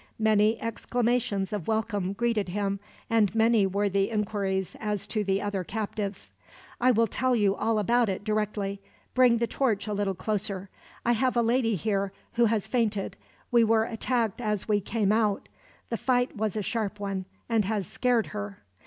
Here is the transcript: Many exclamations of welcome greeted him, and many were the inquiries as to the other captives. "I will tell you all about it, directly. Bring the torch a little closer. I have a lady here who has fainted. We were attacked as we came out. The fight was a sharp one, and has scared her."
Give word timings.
Many 0.17 0.59
exclamations 0.59 1.53
of 1.53 1.67
welcome 1.67 2.13
greeted 2.13 2.49
him, 2.49 2.79
and 3.07 3.35
many 3.35 3.67
were 3.67 3.87
the 3.87 4.09
inquiries 4.09 4.75
as 4.79 5.05
to 5.05 5.23
the 5.23 5.39
other 5.43 5.63
captives. 5.63 6.33
"I 6.79 6.89
will 6.89 7.05
tell 7.05 7.35
you 7.35 7.53
all 7.53 7.77
about 7.77 8.09
it, 8.09 8.23
directly. 8.23 8.81
Bring 9.13 9.37
the 9.37 9.45
torch 9.45 9.85
a 9.85 9.93
little 9.93 10.15
closer. 10.15 10.71
I 11.05 11.11
have 11.11 11.37
a 11.37 11.43
lady 11.43 11.75
here 11.75 12.11
who 12.33 12.45
has 12.45 12.65
fainted. 12.67 13.15
We 13.51 13.63
were 13.63 13.83
attacked 13.83 14.41
as 14.41 14.67
we 14.67 14.81
came 14.81 15.11
out. 15.11 15.47
The 15.91 15.97
fight 15.97 16.35
was 16.35 16.55
a 16.55 16.63
sharp 16.63 16.99
one, 16.99 17.25
and 17.47 17.63
has 17.65 17.85
scared 17.85 18.25
her." 18.33 18.57